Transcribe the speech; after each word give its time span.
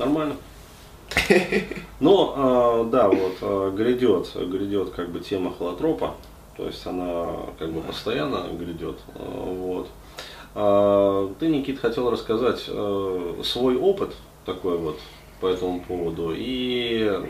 Нормально. 0.00 0.36
Но, 2.00 2.84
э, 2.86 2.90
да, 2.90 3.08
вот 3.08 3.36
э, 3.40 3.72
грядет, 3.76 4.30
грядет 4.34 4.90
как 4.90 5.10
бы 5.10 5.20
тема 5.20 5.52
холотропа, 5.56 6.14
то 6.56 6.66
есть 6.66 6.86
она 6.86 7.26
как 7.58 7.70
бы 7.72 7.80
постоянно 7.80 8.46
грядет, 8.52 8.98
э, 9.14 9.54
вот. 9.58 9.88
А, 10.54 11.32
ты, 11.38 11.48
Никит, 11.48 11.78
хотел 11.78 12.10
рассказать 12.10 12.64
э, 12.66 13.34
свой 13.44 13.76
опыт 13.76 14.14
такой 14.44 14.78
вот 14.78 14.98
по 15.40 15.46
этому 15.46 15.80
поводу. 15.80 16.32
И, 16.36 17.20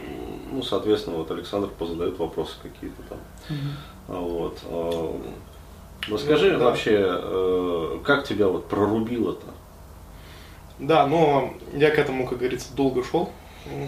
ну, 0.51 0.63
соответственно, 0.63 1.17
вот 1.17 1.31
Александр 1.31 1.69
позадает 1.79 2.19
вопросы 2.19 2.55
какие-то 2.63 3.03
там. 3.09 3.19
Mm-hmm. 3.49 4.29
Вот. 4.29 4.59
Э, 4.65 5.13
расскажи 6.11 6.53
ну, 6.53 6.59
да. 6.59 6.65
вообще, 6.67 6.99
э, 6.99 7.99
как 8.05 8.25
тебя 8.25 8.49
вот 8.49 8.67
прорубило-то? 8.67 9.47
Да, 10.81 11.07
но 11.07 11.53
я 11.75 11.91
к 11.91 11.99
этому, 11.99 12.27
как 12.27 12.39
говорится, 12.39 12.75
долго 12.75 13.05
шел. 13.05 13.31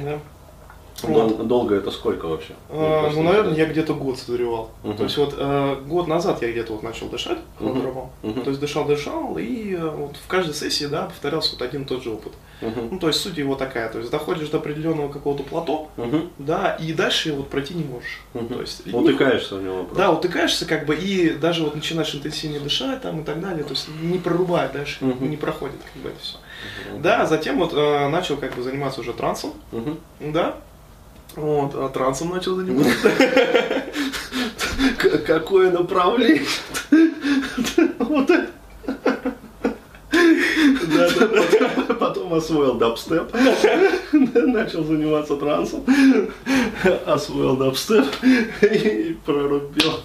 Да. 0.04 0.18
Вот. 1.02 1.46
Долго 1.48 1.74
это 1.74 1.90
сколько 1.90 2.26
вообще? 2.26 2.54
А, 2.70 3.10
ну, 3.12 3.22
наверное, 3.22 3.54
я 3.54 3.66
где-то 3.66 3.94
год 3.94 4.18
созревал. 4.18 4.70
Угу. 4.84 4.94
То 4.94 5.04
есть 5.04 5.16
вот 5.16 5.34
э, 5.36 5.76
год 5.86 6.06
назад 6.06 6.42
я 6.42 6.52
где-то 6.52 6.74
вот 6.74 6.82
начал 6.82 7.08
дышать 7.08 7.38
угу. 7.58 8.10
Угу. 8.22 8.40
То 8.42 8.50
есть 8.50 8.60
дышал, 8.60 8.84
дышал, 8.84 9.36
и 9.36 9.74
э, 9.74 9.88
вот 9.88 10.16
в 10.16 10.26
каждой 10.28 10.54
сессии, 10.54 10.84
да, 10.84 11.06
повторялся 11.06 11.52
вот 11.52 11.62
один 11.62 11.82
и 11.82 11.84
тот 11.86 12.04
же 12.04 12.10
опыт. 12.10 12.32
Угу. 12.32 12.36
Ну, 12.62 12.98
то 12.98 13.08
есть 13.08 13.20
суть 13.20 13.38
его 13.38 13.56
такая, 13.56 13.88
то 13.90 13.98
есть 13.98 14.10
доходишь 14.10 14.48
до 14.48 14.58
определенного 14.58 15.10
какого-то 15.10 15.42
плато, 15.42 15.90
угу. 15.96 16.30
да, 16.38 16.74
и 16.74 16.92
дальше 16.92 17.32
вот 17.32 17.48
пройти 17.48 17.74
не 17.74 17.84
можешь. 17.84 18.20
Угу. 18.34 18.54
То 18.54 18.60
есть, 18.60 18.86
утыкаешься 18.92 19.56
в 19.56 19.62
него 19.62 19.84
просто. 19.84 19.96
Да, 19.96 20.10
утыкаешься 20.12 20.66
как 20.66 20.86
бы, 20.86 20.94
и 20.94 21.30
даже 21.30 21.64
вот 21.64 21.74
начинаешь 21.74 22.14
интенсивнее 22.14 22.60
дышать 22.60 23.02
там 23.02 23.20
и 23.20 23.24
так 23.24 23.40
далее, 23.40 23.64
то 23.64 23.70
есть 23.70 23.88
не 24.00 24.18
прорубает 24.18 24.72
дальше, 24.72 25.04
угу. 25.04 25.24
не 25.24 25.36
проходит 25.36 25.76
как 25.92 26.02
бы 26.02 26.10
это 26.10 26.20
все. 26.20 26.36
Угу. 26.92 27.02
Да, 27.02 27.26
затем 27.26 27.58
вот 27.58 27.72
э, 27.74 28.08
начал 28.08 28.36
как 28.36 28.54
бы 28.54 28.62
заниматься 28.62 29.00
уже 29.00 29.12
трансом, 29.12 29.52
угу. 29.72 29.96
да, 30.20 30.56
вот, 31.34 31.74
а 31.74 31.88
трансом 31.88 32.30
начал 32.30 32.56
заниматься. 32.56 33.10
Какое 35.26 35.70
направление? 35.70 36.46
Вот 37.98 38.28
это. 38.28 38.48
Да, 40.94 41.08
да, 41.10 41.26
да. 41.26 42.21
Потом 42.32 42.38
освоил 42.38 42.74
дабстеп, 42.74 43.32
начал 44.12 44.84
заниматься 44.84 45.36
трансом, 45.36 45.84
освоил 47.04 47.56
дабстеп 47.56 48.06
и 48.62 49.18
прорубил. 49.26 50.00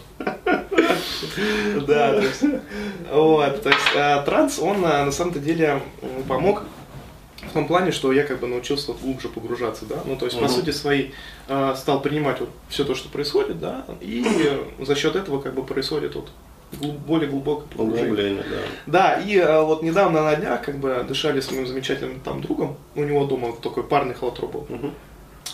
Да, 1.87 2.13
то 2.13 2.21
есть, 2.21 2.43
вот, 3.11 3.61
то 3.61 3.69
есть 3.69 3.95
а, 3.95 4.21
транс, 4.23 4.59
он 4.59 4.83
а, 4.83 5.05
на 5.05 5.11
самом-то 5.11 5.39
деле 5.39 5.81
помог 6.27 6.63
в 7.43 7.53
том 7.53 7.65
плане, 7.65 7.91
что 7.91 8.11
я 8.11 8.23
как 8.23 8.41
бы 8.41 8.47
научился 8.47 8.91
глубже 8.93 9.29
погружаться, 9.29 9.85
да, 9.85 10.01
ну 10.05 10.17
то 10.17 10.25
есть 10.25 10.37
по 10.37 10.49
сути 10.49 10.71
своей 10.71 11.13
э, 11.47 11.75
стал 11.77 12.01
принимать 12.01 12.41
вот 12.41 12.49
все 12.67 12.83
то, 12.83 12.93
что 12.93 13.07
происходит, 13.07 13.59
да, 13.59 13.85
и 14.01 14.25
за 14.79 14.95
счет 14.95 15.15
этого 15.15 15.39
как 15.39 15.53
бы 15.53 15.63
происходит 15.63 16.15
вот 16.15 16.29
более 17.07 17.29
глубокое 17.29 17.67
погружение. 17.77 18.43
Да. 18.85 19.15
да, 19.15 19.21
и 19.21 19.37
э, 19.37 19.61
вот 19.61 19.83
недавно 19.83 20.23
на 20.23 20.35
днях 20.35 20.61
как 20.61 20.77
бы 20.77 21.05
дышали 21.07 21.39
с 21.39 21.51
моим 21.51 21.65
замечательным 21.65 22.19
там 22.19 22.41
другом, 22.41 22.77
у 22.95 23.03
него 23.03 23.25
дома 23.25 23.53
такой 23.61 23.83
парный 23.83 24.13
холотроп 24.13 24.51
был. 24.51 24.67
Угу. 24.69 24.91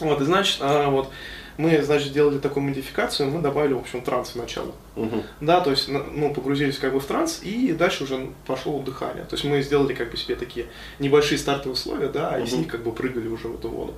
Вот, 0.02 0.22
и 0.22 0.26
значит, 0.26 0.58
э, 0.62 0.88
вот 0.88 1.10
мы, 1.58 1.82
значит, 1.82 2.10
сделали 2.10 2.40
такую 2.40 2.64
модификацию, 2.64 3.30
мы 3.30 3.42
добавили, 3.42 3.74
в 3.74 3.80
общем, 3.80 4.02
транс 4.02 4.30
в 4.30 4.36
начало. 4.36 4.72
Угу. 4.96 5.24
Да, 5.42 5.62
то 5.62 5.72
есть, 5.72 5.88
ну, 5.88 6.34
погрузились 6.34 6.78
как 6.78 6.94
бы 6.94 7.00
в 7.00 7.06
транс, 7.06 7.42
и 7.44 7.74
дальше 7.74 8.04
уже 8.04 8.30
пошло 8.46 8.80
дыхание. 8.80 9.24
То 9.26 9.36
есть 9.36 9.44
мы 9.44 9.62
сделали 9.62 9.94
как 9.94 10.12
бы 10.12 10.18
себе 10.18 10.36
такие 10.36 10.68
небольшие 11.00 11.38
стартовые 11.38 11.74
условия, 11.74 12.08
да, 12.08 12.30
угу. 12.30 12.44
и 12.44 12.48
с 12.48 12.54
них 12.54 12.68
как 12.68 12.84
бы 12.84 12.92
прыгали 12.92 13.28
уже 13.28 13.48
в 13.48 13.56
эту 13.56 13.70
воду. 13.70 13.94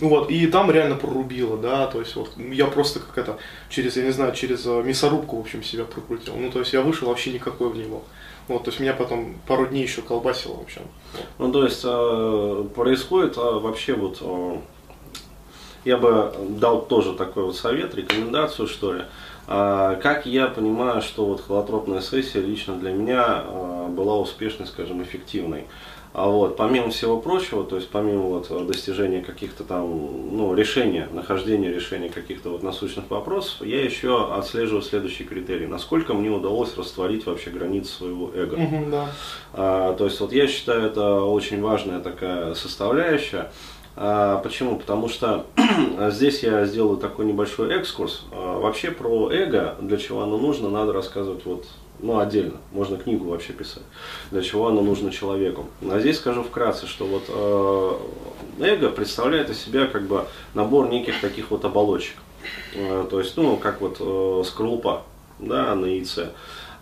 Ну 0.00 0.08
вот, 0.08 0.30
и 0.30 0.46
там 0.46 0.70
реально 0.70 0.96
прорубило, 0.96 1.56
да, 1.56 1.86
то 1.86 2.00
есть 2.00 2.16
вот 2.16 2.32
я 2.36 2.66
просто 2.66 3.00
как 3.00 3.16
это, 3.18 3.38
через, 3.68 3.96
я 3.96 4.04
не 4.04 4.10
знаю, 4.10 4.34
через 4.34 4.66
э, 4.66 4.82
мясорубку, 4.82 5.36
в 5.36 5.40
общем, 5.40 5.62
себя 5.62 5.84
прокрутил. 5.84 6.36
Ну, 6.36 6.50
то 6.50 6.58
есть 6.58 6.72
я 6.72 6.80
вышел 6.82 7.08
вообще 7.08 7.32
никакой 7.32 7.70
в 7.70 7.76
него. 7.76 8.02
Вот, 8.48 8.64
то 8.64 8.70
есть 8.70 8.80
меня 8.80 8.92
потом 8.92 9.36
пару 9.46 9.66
дней 9.66 9.82
еще 9.82 10.02
колбасило, 10.02 10.56
в 10.56 10.62
общем. 10.62 10.82
Ну, 11.38 11.50
то 11.50 11.64
есть 11.64 11.80
э, 11.84 12.64
происходит 12.74 13.36
э, 13.38 13.40
вообще 13.40 13.94
вот 13.94 14.18
я 15.84 15.96
бы 15.96 16.32
дал 16.48 16.82
тоже 16.82 17.14
такой 17.14 17.44
вот 17.44 17.56
совет, 17.56 17.94
рекомендацию, 17.94 18.66
что 18.68 18.92
ли. 18.92 19.02
А, 19.46 19.96
как 19.96 20.26
я 20.26 20.46
понимаю, 20.46 21.02
что 21.02 21.26
вот 21.26 21.42
холотропная 21.46 22.00
сессия 22.00 22.40
лично 22.40 22.76
для 22.76 22.92
меня 22.92 23.24
а, 23.26 23.88
была 23.88 24.18
успешной, 24.18 24.66
скажем, 24.66 25.02
эффективной. 25.02 25.66
А 26.14 26.28
вот, 26.28 26.56
помимо 26.56 26.90
всего 26.90 27.20
прочего, 27.20 27.64
то 27.64 27.74
есть 27.74 27.88
помимо 27.88 28.22
вот 28.22 28.66
достижения 28.68 29.20
каких-то 29.20 29.64
там, 29.64 29.90
ну, 30.36 30.54
решения, 30.54 31.08
нахождения 31.12 31.72
решения 31.72 32.08
каких-то 32.08 32.50
вот 32.50 32.62
насущных 32.62 33.10
вопросов, 33.10 33.66
я 33.66 33.82
еще 33.82 34.32
отслеживаю 34.32 34.82
следующий 34.82 35.24
критерий. 35.24 35.66
Насколько 35.66 36.14
мне 36.14 36.30
удалось 36.30 36.76
растворить 36.76 37.26
вообще 37.26 37.50
границы 37.50 37.92
своего 37.92 38.30
эго. 38.32 38.54
Угу, 38.54 38.90
да. 38.92 39.08
а, 39.54 39.94
то 39.94 40.04
есть 40.04 40.20
вот 40.20 40.32
я 40.32 40.46
считаю, 40.46 40.84
это 40.84 41.20
очень 41.22 41.60
важная 41.60 41.98
такая 41.98 42.54
составляющая. 42.54 43.50
А, 43.96 44.38
почему? 44.38 44.76
Потому 44.76 45.08
что 45.08 45.46
здесь 46.10 46.42
я 46.42 46.64
сделаю 46.64 46.96
такой 46.96 47.26
небольшой 47.26 47.74
экскурс. 47.74 48.24
А, 48.32 48.58
вообще 48.58 48.90
про 48.90 49.30
эго, 49.30 49.76
для 49.80 49.96
чего 49.96 50.22
оно 50.22 50.36
нужно, 50.36 50.68
надо 50.68 50.92
рассказывать 50.92 51.44
вот 51.44 51.66
ну, 52.00 52.18
отдельно. 52.18 52.58
Можно 52.72 52.96
книгу 52.96 53.30
вообще 53.30 53.52
писать, 53.52 53.84
для 54.30 54.42
чего 54.42 54.66
оно 54.66 54.82
нужно 54.82 55.12
человеку. 55.12 55.66
А 55.88 56.00
здесь 56.00 56.18
скажу 56.18 56.42
вкратце, 56.42 56.86
что 56.86 57.06
вот 57.06 57.24
э, 57.28 58.64
эго 58.64 58.90
представляет 58.90 59.48
из 59.50 59.60
себя 59.64 59.86
как 59.86 60.02
бы 60.02 60.26
набор 60.54 60.88
неких 60.88 61.20
таких 61.20 61.50
вот 61.50 61.64
оболочек. 61.64 62.16
То 62.74 63.20
есть, 63.20 63.36
ну, 63.36 63.56
как 63.56 63.80
вот 63.80 64.46
скорлупа, 64.46 65.04
да, 65.38 65.74
на 65.74 65.86
яйце. 65.86 66.30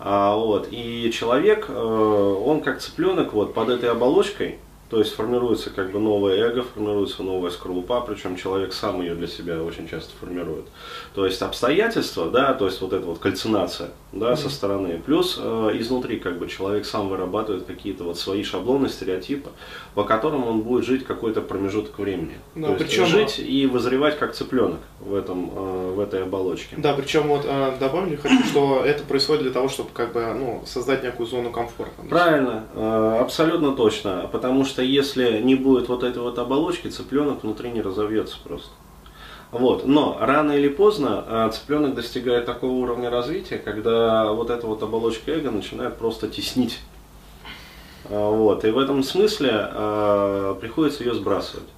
А, 0.01 0.35
вот, 0.35 0.69
и 0.71 1.13
человек, 1.13 1.71
он 1.71 2.63
как 2.63 2.81
цыпленок 2.81 3.33
вот 3.35 3.55
под 3.55 3.69
этой 3.69 3.91
оболочкой, 3.91 4.59
то 4.93 4.99
есть 4.99 5.15
формируется 5.15 5.71
как 5.71 5.91
бы 5.91 5.99
новое 5.99 6.37
эго, 6.37 6.63
формируется 6.63 7.23
новая 7.23 7.51
скорлупа, 7.51 8.03
причем 8.03 8.37
человек 8.37 8.75
сам 8.75 9.01
ее 9.01 9.15
для 9.15 9.27
себя 9.27 9.63
очень 9.63 9.89
часто 9.89 10.13
формирует. 10.21 10.67
То 11.15 11.25
есть 11.25 11.41
обстоятельства, 11.41 12.31
да, 12.31 12.53
то 12.53 12.67
есть 12.67 12.79
вот 12.83 12.93
эта 12.93 13.07
вот 13.07 13.19
кальцинация, 13.19 13.89
да, 14.13 14.33
mm-hmm. 14.33 14.37
со 14.37 14.51
стороны, 14.51 15.01
плюс 15.05 15.39
э, 15.41 15.71
изнутри 15.79 16.19
как 16.19 16.39
бы 16.39 16.47
человек 16.47 16.85
сам 16.85 17.09
вырабатывает 17.09 17.65
какие-то 17.65 18.05
вот 18.05 18.19
свои 18.19 18.43
шаблоны, 18.43 18.91
стереотипы, 18.91 19.49
по 19.95 20.05
которым 20.05 20.47
он 20.47 20.61
будет 20.61 20.85
жить 20.85 21.07
какой-то 21.07 21.41
промежуток 21.41 21.99
времени. 21.99 22.35
Да, 22.55 22.69
то 22.69 22.75
причем 22.75 23.05
есть 23.05 23.39
жить 23.39 23.39
и 23.39 23.65
вызревать 23.65 24.19
как 24.19 24.35
цыпленок 24.35 24.81
в 25.01 25.15
этом, 25.15 25.51
э, 25.55 25.93
в 25.95 26.01
этой 26.01 26.23
оболочке. 26.25 26.77
Да, 26.77 26.93
причем 26.93 27.29
вот 27.29 27.47
э, 27.47 27.73
добавлю 27.81 28.19
хочу, 28.23 28.45
что 28.45 28.83
это 28.85 29.05
происходит 29.05 29.45
для 29.45 29.53
того, 29.53 29.69
чтобы 29.69 29.89
как 29.95 30.13
бы 30.13 30.23
ну 30.39 30.63
создать 30.67 31.03
некую 31.03 31.27
зону 31.27 31.51
комфорта. 31.51 32.03
Правильно, 32.11 32.67
э, 32.75 33.19
абсолютно 33.23 33.73
точно, 33.73 34.29
потому 34.31 34.67
что 34.67 34.82
если 34.85 35.41
не 35.41 35.55
будет 35.55 35.89
вот 35.89 36.03
этой 36.03 36.23
вот 36.23 36.39
оболочки, 36.39 36.89
цыпленок 36.89 37.43
внутри 37.43 37.71
не 37.71 37.83
разовьется 37.83 38.37
просто. 38.43 38.71
Вот. 39.51 39.87
Но 39.87 40.17
рано 40.21 40.53
или 40.53 40.69
поздно 40.69 41.25
э, 41.27 41.51
цыпленок 41.53 41.95
достигает 41.95 42.47
такого 42.47 42.73
уровня 42.73 43.11
развития, 43.11 43.59
когда 43.59 44.33
вот 44.33 44.51
эта 44.51 44.67
вот 44.67 44.83
оболочка 44.83 45.31
эго 45.33 45.51
начинает 45.51 45.99
просто 45.99 46.29
теснить. 46.29 46.81
Э, 48.09 48.31
вот. 48.31 48.65
И 48.65 48.71
в 48.71 48.79
этом 48.79 49.03
смысле 49.03 49.69
э, 49.71 50.57
приходится 50.61 51.05
ее 51.05 51.15
сбрасывать. 51.15 51.69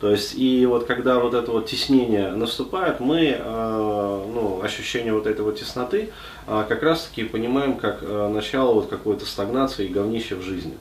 То 0.00 0.10
есть, 0.10 0.36
и 0.36 0.64
вот 0.66 0.86
когда 0.86 1.18
вот 1.18 1.34
это 1.34 1.50
вот 1.50 1.66
теснение 1.66 2.30
наступает, 2.30 3.00
мы, 3.00 3.36
э, 3.38 4.24
ну, 4.32 4.60
ощущение 4.62 5.12
вот 5.12 5.26
этой 5.26 5.40
вот 5.40 5.58
тесноты, 5.58 6.10
э, 6.46 6.64
как 6.68 6.82
раз 6.82 7.06
таки 7.06 7.24
понимаем 7.24 7.76
как 7.76 7.98
э, 8.02 8.28
начало 8.28 8.74
вот 8.74 8.88
какой-то 8.88 9.26
стагнации 9.26 9.86
и 9.86 9.88
говнища 9.88 10.36
в 10.36 10.42
жизни. 10.42 10.78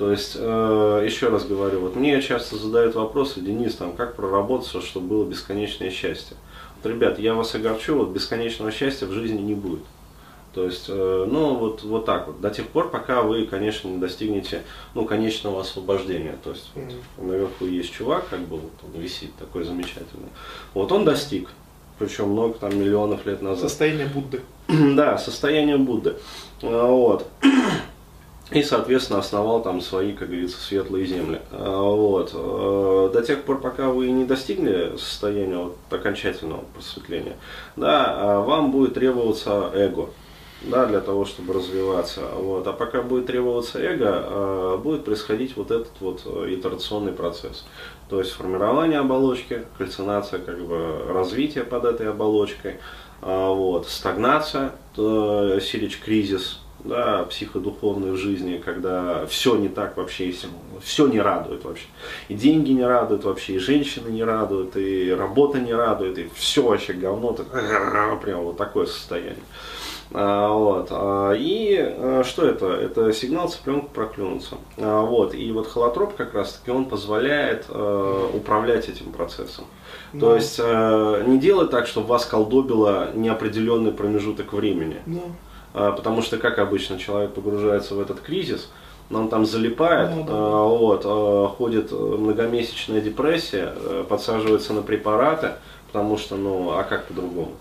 То 0.00 0.10
есть, 0.10 0.32
э, 0.34 1.02
еще 1.04 1.28
раз 1.28 1.44
говорю, 1.44 1.80
вот 1.80 1.94
мне 1.94 2.22
часто 2.22 2.56
задают 2.56 2.94
вопросы, 2.94 3.42
Денис, 3.42 3.74
там, 3.74 3.92
как 3.92 4.16
проработаться, 4.16 4.80
чтобы 4.80 5.08
было 5.08 5.24
бесконечное 5.26 5.90
счастье. 5.90 6.38
Вот, 6.76 6.90
ребят, 6.90 7.18
я 7.18 7.34
вас 7.34 7.54
огорчу, 7.54 7.96
вот 7.96 8.08
бесконечного 8.08 8.72
счастья 8.72 9.04
в 9.04 9.12
жизни 9.12 9.42
не 9.42 9.54
будет. 9.54 9.82
То 10.54 10.64
есть, 10.64 10.86
э, 10.88 11.26
ну, 11.30 11.54
вот, 11.54 11.82
вот 11.82 12.06
так 12.06 12.28
вот. 12.28 12.40
До 12.40 12.48
тех 12.48 12.68
пор, 12.68 12.88
пока 12.88 13.20
вы, 13.20 13.44
конечно, 13.44 13.88
не 13.88 13.98
достигнете, 13.98 14.62
ну, 14.94 15.04
конечного 15.04 15.60
освобождения. 15.60 16.38
То 16.42 16.52
есть, 16.52 16.70
вот, 16.74 17.26
наверху 17.26 17.66
есть 17.66 17.92
чувак, 17.92 18.26
как 18.30 18.40
бы, 18.40 18.56
вот 18.56 18.72
он 18.82 18.98
висит 18.98 19.34
такой 19.34 19.64
замечательный. 19.64 20.30
Вот 20.72 20.92
он 20.92 21.04
достиг, 21.04 21.50
причем 21.98 22.30
много 22.30 22.54
там 22.54 22.70
миллионов 22.70 23.26
лет 23.26 23.42
назад. 23.42 23.68
Состояние 23.68 24.06
Будды. 24.06 24.40
да, 24.96 25.18
состояние 25.18 25.76
Будды. 25.76 26.16
А, 26.62 26.86
вот. 26.86 27.26
И, 28.50 28.64
соответственно, 28.64 29.20
основал 29.20 29.62
там 29.62 29.80
свои, 29.80 30.12
как 30.12 30.28
говорится, 30.28 30.60
светлые 30.60 31.06
земли. 31.06 31.40
А, 31.52 31.82
вот. 31.82 32.32
Э, 32.34 33.10
до 33.12 33.22
тех 33.22 33.44
пор, 33.44 33.60
пока 33.60 33.90
вы 33.90 34.10
не 34.10 34.24
достигли 34.24 34.96
состояния 34.96 35.56
вот, 35.56 35.76
окончательного 35.88 36.64
просветления, 36.74 37.36
да, 37.76 38.06
а 38.08 38.40
вам 38.40 38.72
будет 38.72 38.94
требоваться 38.94 39.70
эго. 39.72 40.08
да, 40.62 40.86
для 40.86 41.00
того, 41.00 41.24
чтобы 41.24 41.54
развиваться. 41.54 42.22
Вот. 42.34 42.66
А 42.66 42.72
пока 42.72 43.02
будет 43.02 43.26
требоваться 43.26 43.78
эго, 43.78 44.24
э, 44.26 44.78
будет 44.82 45.04
происходить 45.04 45.56
вот 45.56 45.70
этот 45.70 45.92
вот 46.00 46.22
э, 46.24 46.54
итерационный 46.54 47.12
процесс. 47.12 47.64
То 48.08 48.18
есть 48.18 48.32
формирование 48.32 48.98
оболочки, 48.98 49.64
кальцинация, 49.78 50.40
как 50.40 50.60
бы 50.60 51.04
развитие 51.08 51.64
под 51.64 51.84
этой 51.84 52.10
оболочкой, 52.10 52.78
э, 53.22 53.48
вот, 53.48 53.86
стагнация, 53.86 54.72
силич 54.96 56.00
кризис, 56.00 56.60
да, 56.84 57.24
психодуховной 57.24 58.12
в 58.12 58.16
жизни, 58.16 58.60
когда 58.64 59.26
все 59.26 59.56
не 59.56 59.68
так 59.68 59.96
вообще, 59.96 60.26
если 60.26 60.48
все 60.82 61.06
не 61.06 61.20
радует 61.20 61.64
вообще. 61.64 61.86
И 62.28 62.34
деньги 62.34 62.72
не 62.72 62.84
радуют 62.84 63.24
вообще, 63.24 63.54
и 63.54 63.58
женщины 63.58 64.08
не 64.08 64.24
радуют, 64.24 64.76
и 64.76 65.10
работа 65.12 65.58
не 65.58 65.74
радует, 65.74 66.18
и 66.18 66.30
все 66.34 66.62
вообще 66.62 66.92
говно, 66.92 67.32
так, 67.32 68.20
прям 68.22 68.42
вот 68.42 68.56
такое 68.56 68.86
состояние. 68.86 69.36
А, 70.12 70.52
вот. 70.52 70.88
А, 70.90 71.32
и 71.32 71.76
а, 71.78 72.22
что 72.24 72.44
это? 72.44 72.66
Это 72.66 73.12
сигнал 73.12 73.48
цыпленка 73.48 73.88
проклюнуться. 73.88 74.56
Вот. 74.76 75.34
И 75.34 75.52
вот 75.52 75.68
холотроп 75.68 76.14
как 76.16 76.34
раз 76.34 76.54
таки 76.54 76.70
он 76.70 76.86
позволяет 76.86 77.66
управлять 77.68 78.88
этим 78.88 79.12
процессом. 79.12 79.66
Да. 80.12 80.20
То 80.20 80.34
есть 80.36 80.58
не 80.58 81.38
делать 81.38 81.70
так, 81.70 81.86
чтобы 81.86 82.08
вас 82.08 82.26
колдобило 82.26 83.10
неопределенный 83.14 83.92
промежуток 83.92 84.52
времени. 84.52 84.96
Да. 85.06 85.20
Потому 85.72 86.22
что, 86.22 86.36
как 86.38 86.58
обычно, 86.58 86.98
человек 86.98 87.32
погружается 87.32 87.94
в 87.94 88.00
этот 88.00 88.20
кризис, 88.20 88.70
он 89.10 89.28
там 89.28 89.46
залипает, 89.46 90.10
да, 90.26 90.32
да. 90.32 90.62
вот, 90.62 91.04
ходит 91.56 91.92
многомесячная 91.92 93.00
депрессия, 93.00 93.72
подсаживается 94.08 94.72
на 94.72 94.82
препараты, 94.82 95.52
потому 95.90 96.16
что, 96.16 96.36
ну, 96.36 96.70
а 96.70 96.84
как 96.84 97.06
по-другому? 97.06 97.52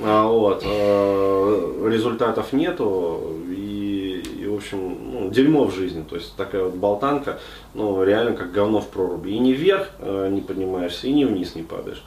А, 0.00 0.26
вот, 0.26 0.62
э, 0.64 1.88
результатов 1.90 2.52
нету, 2.52 3.36
и, 3.48 4.22
и 4.40 4.46
в 4.46 4.54
общем, 4.54 4.96
ну, 5.12 5.30
дерьмо 5.30 5.64
в 5.64 5.74
жизни, 5.74 6.04
то 6.08 6.16
есть 6.16 6.34
такая 6.36 6.64
вот 6.64 6.74
болтанка, 6.74 7.38
ну, 7.74 8.02
реально 8.02 8.34
как 8.34 8.52
говно 8.52 8.80
в 8.80 8.88
проруби. 8.88 9.30
И 9.30 9.38
не 9.38 9.52
вверх 9.52 9.90
э, 9.98 10.28
не 10.30 10.40
поднимаешься, 10.40 11.06
и 11.06 11.12
не 11.12 11.24
вниз 11.24 11.54
не 11.54 11.62
падаешь. 11.62 12.02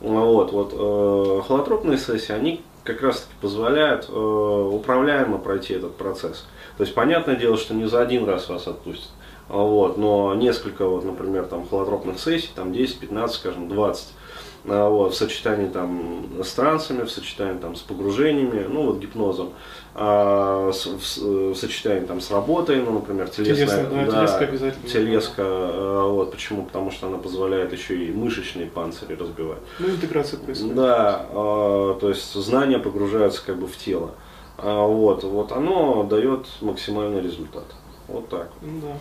Вот, 0.00 0.52
вот, 0.52 0.72
э, 0.72 1.42
холотропные 1.46 1.98
сессии, 1.98 2.32
они 2.32 2.60
как 2.84 3.02
раз 3.02 3.20
таки 3.20 3.34
позволяют 3.40 4.08
управляемо 4.08 5.38
пройти 5.38 5.74
этот 5.74 5.96
процесс. 5.96 6.46
То 6.76 6.84
есть, 6.84 6.94
понятное 6.94 7.36
дело, 7.36 7.56
что 7.56 7.74
не 7.74 7.86
за 7.86 8.00
один 8.00 8.24
раз 8.24 8.48
вас 8.48 8.68
отпустят. 8.68 9.10
Вот, 9.48 9.98
но 9.98 10.34
несколько, 10.34 10.86
вот, 10.86 11.04
например, 11.04 11.44
там, 11.44 11.68
холотропных 11.68 12.18
сессий, 12.18 12.50
там 12.54 12.72
10, 12.72 12.98
15, 12.98 13.36
скажем, 13.36 13.68
20 13.68 14.08
а, 14.08 14.23
вот, 14.64 15.12
в 15.12 15.16
сочетании 15.16 15.68
там 15.68 16.42
с 16.42 16.52
трансами, 16.52 17.04
в 17.04 17.10
сочетании 17.10 17.58
там 17.58 17.76
с 17.76 17.80
погружениями, 17.82 18.66
ну 18.68 18.86
вот 18.86 18.98
гипнозом, 18.98 19.52
а, 19.94 20.72
с, 20.72 20.86
в, 20.86 21.52
в 21.52 21.54
сочетании 21.54 22.06
там 22.06 22.20
с 22.20 22.30
работой, 22.30 22.76
ну, 22.76 22.92
например, 22.92 23.28
телесная, 23.28 23.66
телеска, 23.66 23.90
да, 23.90 24.04
да, 24.04 24.12
телеска 24.12 24.44
обязательно. 24.44 24.88
Телеска, 24.88 25.42
а, 25.46 26.08
вот, 26.08 26.32
почему? 26.32 26.64
Потому 26.64 26.90
что 26.90 27.06
она 27.08 27.18
позволяет 27.18 27.72
еще 27.72 27.96
и 28.04 28.10
мышечные 28.10 28.66
панцири 28.66 29.14
разбивать. 29.14 29.60
Ну, 29.78 29.90
интеграция 29.90 30.40
происходит. 30.40 30.74
Да, 30.74 31.26
а, 31.30 31.98
то 32.00 32.08
есть 32.08 32.32
знания 32.32 32.78
погружаются 32.78 33.44
как 33.44 33.58
бы 33.58 33.66
в 33.66 33.76
тело. 33.76 34.12
А, 34.56 34.86
вот, 34.86 35.24
вот 35.24 35.52
оно 35.52 36.04
дает 36.04 36.46
максимальный 36.60 37.20
результат. 37.20 37.66
Вот 38.08 38.28
так. 38.28 38.50
Да. 38.62 38.98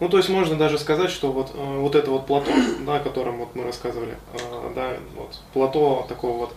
Ну, 0.00 0.08
то 0.08 0.16
есть 0.16 0.28
можно 0.28 0.56
даже 0.56 0.78
сказать, 0.78 1.10
что 1.10 1.32
вот, 1.32 1.52
э, 1.54 1.78
вот 1.78 1.94
это 1.94 2.10
вот 2.10 2.26
плато, 2.26 2.50
да, 2.86 2.96
о 2.96 3.00
котором 3.00 3.38
вот 3.38 3.54
мы 3.54 3.64
рассказывали, 3.64 4.16
э, 4.32 4.72
да, 4.74 4.92
вот 5.16 5.40
плато 5.52 6.06
такого 6.08 6.38
вот, 6.38 6.54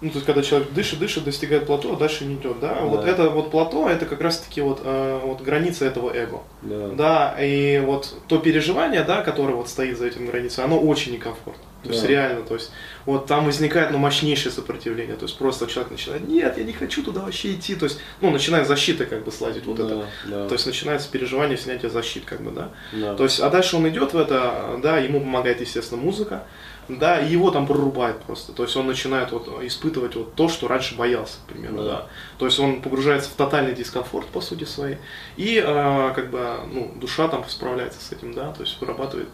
ну, 0.00 0.10
то 0.10 0.16
есть, 0.16 0.26
когда 0.26 0.42
человек 0.42 0.72
дышит, 0.72 1.00
дышит, 1.00 1.24
достигает 1.24 1.66
плато, 1.66 1.92
а 1.92 1.96
дальше 1.96 2.24
не 2.24 2.34
идет, 2.34 2.60
да? 2.60 2.74
да. 2.74 2.80
Вот 2.82 3.04
это 3.04 3.30
вот 3.30 3.50
плато, 3.50 3.88
это 3.88 4.06
как 4.06 4.20
раз-таки 4.20 4.60
вот, 4.60 4.80
э, 4.84 5.20
вот 5.24 5.40
граница 5.40 5.86
этого 5.86 6.12
эго. 6.14 6.42
Да. 6.62 6.88
да. 6.88 7.36
И 7.40 7.80
вот 7.80 8.14
то 8.28 8.38
переживание, 8.38 9.02
да, 9.02 9.22
которое 9.22 9.54
вот 9.54 9.68
стоит 9.68 9.98
за 9.98 10.06
этим 10.06 10.26
границей, 10.26 10.64
оно 10.64 10.78
очень 10.78 11.12
некомфортно. 11.12 11.67
То 11.88 11.94
да. 11.94 11.98
есть 12.00 12.08
реально, 12.08 12.42
то 12.42 12.54
есть 12.54 12.70
вот 13.06 13.26
там 13.26 13.46
возникает 13.46 13.90
ну, 13.90 13.98
мощнейшее 13.98 14.52
сопротивление. 14.52 15.16
То 15.16 15.24
есть 15.24 15.38
просто 15.38 15.66
человек 15.66 15.90
начинает, 15.90 16.28
нет, 16.28 16.58
я 16.58 16.64
не 16.64 16.74
хочу 16.74 17.02
туда 17.02 17.22
вообще 17.22 17.54
идти. 17.54 17.74
То 17.74 17.86
есть, 17.86 17.98
ну, 18.20 18.30
начинает 18.30 18.68
защита 18.68 19.06
как 19.06 19.24
бы 19.24 19.32
слазить 19.32 19.64
вот 19.64 19.78
да, 19.78 19.86
это. 19.86 20.06
Да. 20.26 20.46
То 20.48 20.54
есть 20.54 20.66
начинается 20.66 21.10
переживание 21.10 21.56
снятия 21.56 21.88
защит, 21.88 22.26
как 22.26 22.42
бы, 22.42 22.50
да? 22.50 22.70
да. 22.92 23.14
То 23.14 23.24
есть, 23.24 23.40
а 23.40 23.48
дальше 23.48 23.76
он 23.76 23.88
идет 23.88 24.12
в 24.12 24.18
это, 24.18 24.78
да, 24.82 24.98
ему 24.98 25.20
помогает, 25.20 25.62
естественно, 25.62 26.00
музыка, 26.00 26.44
да, 26.88 27.18
и 27.18 27.30
его 27.30 27.50
там 27.50 27.66
прорубает 27.66 28.20
просто. 28.20 28.52
То 28.52 28.62
есть 28.62 28.76
он 28.76 28.86
начинает 28.86 29.32
вот 29.32 29.48
испытывать 29.62 30.14
вот 30.14 30.34
то, 30.34 30.48
что 30.50 30.68
раньше 30.68 30.94
боялся, 30.94 31.38
примерно, 31.48 31.84
да. 31.84 31.90
да. 31.90 32.06
То 32.38 32.44
есть 32.44 32.58
он 32.58 32.82
погружается 32.82 33.30
в 33.30 33.34
тотальный 33.34 33.74
дискомфорт, 33.74 34.26
по 34.26 34.42
сути 34.42 34.64
своей, 34.64 34.98
и 35.38 35.62
э, 35.64 36.12
как 36.14 36.30
бы, 36.30 36.60
ну, 36.70 36.92
душа 36.96 37.28
там 37.28 37.48
справляется 37.48 38.04
с 38.04 38.12
этим, 38.12 38.34
да, 38.34 38.52
то 38.52 38.62
есть 38.62 38.78
вырабатывает 38.80 39.28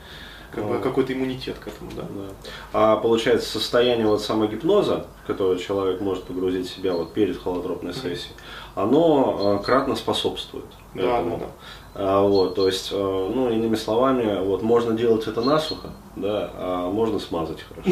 как 0.55 0.67
бы, 0.67 0.79
какой-то 0.79 1.13
иммунитет 1.13 1.59
к 1.59 1.69
этому, 1.69 1.91
да. 1.97 2.03
да. 2.03 2.29
А 2.73 2.97
получается 2.97 3.51
состояние 3.51 4.07
вот 4.07 4.23
самогипноза, 4.23 5.07
в 5.23 5.27
которое 5.27 5.59
человек 5.59 6.01
может 6.01 6.25
погрузить 6.25 6.69
себя 6.69 6.95
вот 6.95 7.13
перед 7.13 7.43
холотропной 7.43 7.95
сессией, 7.95 8.35
оно 8.75 9.59
э, 9.61 9.65
кратно 9.65 9.97
способствует. 9.97 10.67
Да, 10.95 11.19
этому. 11.19 11.39
да, 11.39 11.47
да. 11.47 11.51
А, 11.97 12.23
вот, 12.23 12.57
то 12.57 12.67
есть, 12.67 12.91
э, 12.93 12.97
ну, 12.97 13.51
иными 13.51 13.77
словами, 13.77 14.45
вот, 14.45 14.63
можно 14.63 14.97
делать 14.97 15.29
это 15.29 15.43
насухо, 15.43 15.91
да, 16.17 16.51
а 16.55 16.91
можно 16.91 17.19
смазать 17.19 17.59
хорошо. 17.63 17.91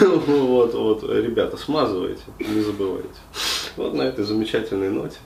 Вот, 0.26 0.74
вот, 0.74 1.02
ребята, 1.04 1.56
смазывайте, 1.56 2.22
не 2.38 2.60
забывайте. 2.60 3.08
Вот 3.76 3.94
на 3.94 4.02
этой 4.02 4.24
замечательной 4.24 4.90
ноте. 4.90 5.18